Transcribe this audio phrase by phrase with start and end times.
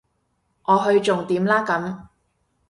[0.63, 2.07] 我去重點啦咁